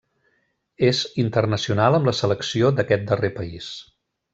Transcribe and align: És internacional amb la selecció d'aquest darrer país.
És 0.87 1.01
internacional 1.25 1.99
amb 2.01 2.11
la 2.13 2.17
selecció 2.23 2.75
d'aquest 2.79 3.09
darrer 3.13 3.35
país. 3.41 3.73